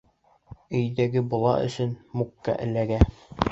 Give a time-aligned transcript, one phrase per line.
[0.79, 1.93] Өйҙәге бола өсөн
[2.23, 3.01] Мукҡа эләгә.